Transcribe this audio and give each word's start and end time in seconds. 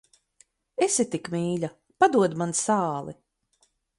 Esi 0.85 1.05
tik 1.15 1.29
mīļa, 1.35 1.69
padod 2.05 2.35
man 2.43 2.57
sāli. 2.63 3.17